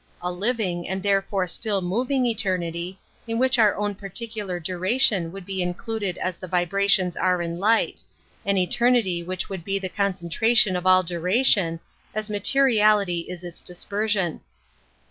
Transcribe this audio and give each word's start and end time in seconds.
A 0.23 0.31
living, 0.31 0.89
and 0.89 1.03
therefore 1.03 1.45
still 1.45 1.79
moving 1.79 2.25
eternity 2.25 2.97
in 3.27 3.37
which 3.37 3.57
onr 3.57 3.77
own 3.77 3.93
particular 3.93 4.59
duration 4.59 5.31
would 5.31 5.45
be 5.45 5.61
included 5.61 6.17
as 6.17 6.37
the 6.37 6.47
vibra 6.47 6.89
tions 6.89 7.15
are 7.15 7.39
in 7.39 7.59
light; 7.59 8.01
an 8.43 8.57
eternity 8.57 9.21
which 9.21 9.47
would 9.47 9.63
be 9.63 9.77
the 9.77 9.89
concentration 9.89 10.75
of 10.75 10.87
all 10.87 11.03
duration, 11.03 11.79
as 12.15 12.31
materiality 12.31 13.27
is 13.29 13.43
its 13.43 13.61
dispersion. 13.61 14.41